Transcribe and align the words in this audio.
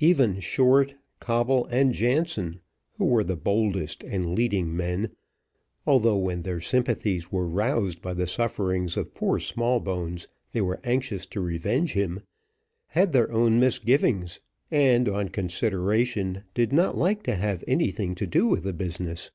Even 0.00 0.40
Short, 0.40 0.96
Coble, 1.20 1.66
and 1.66 1.94
Jansen, 1.94 2.58
who 2.96 3.04
were 3.04 3.22
the 3.22 3.36
boldest 3.36 4.02
and 4.02 4.34
leading 4.34 4.76
men, 4.76 5.10
although 5.86 6.16
when 6.16 6.42
their 6.42 6.60
sympathies 6.60 7.30
were 7.30 7.46
roused 7.46 8.02
by 8.02 8.12
the 8.12 8.26
sufferings 8.26 8.96
of 8.96 9.14
poor 9.14 9.38
Smallbones 9.38 10.26
they 10.50 10.60
were 10.60 10.80
anxious 10.82 11.26
to 11.26 11.40
revenge 11.40 11.92
him, 11.92 12.22
had 12.88 13.12
their 13.12 13.30
own 13.30 13.60
misgivings, 13.60 14.40
and, 14.68 15.08
on 15.08 15.28
consideration, 15.28 16.42
did 16.54 16.72
not 16.72 16.98
like 16.98 17.22
to 17.22 17.36
have 17.36 17.62
anything 17.68 18.16
to 18.16 18.26
do 18.26 18.48
with 18.48 18.64
the 18.64 18.72
business. 18.72 19.30